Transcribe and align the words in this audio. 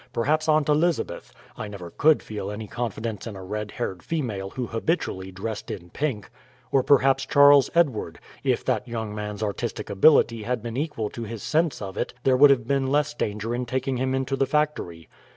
Perhaps 0.13 0.49
Aunt 0.49 0.67
Elizabeth 0.67 1.31
I 1.55 1.67
never 1.67 1.91
could 1.91 2.23
feel 2.23 2.49
any 2.49 2.65
confidence 2.67 3.27
in 3.27 3.35
a 3.35 3.43
red 3.43 3.69
haired 3.73 4.01
female 4.01 4.49
who 4.49 4.65
habitually 4.65 5.31
dressed 5.31 5.69
in 5.69 5.91
pink. 5.91 6.31
Or 6.71 6.81
perhaps 6.81 7.23
Charles 7.23 7.69
Edward 7.75 8.19
if 8.43 8.65
that 8.65 8.87
young 8.87 9.13
man's 9.13 9.43
artistic 9.43 9.91
ability 9.91 10.41
had 10.41 10.63
been 10.63 10.75
equal 10.75 11.11
to 11.11 11.25
his 11.25 11.43
sense 11.43 11.83
of 11.83 11.97
it 11.97 12.15
there 12.23 12.35
would 12.35 12.49
have 12.49 12.67
been 12.67 12.87
less 12.91 13.13
danger 13.13 13.53
in 13.53 13.67
taking 13.67 13.97
him 13.97 14.15
into 14.15 14.35
the 14.35 14.47
factory. 14.47 15.07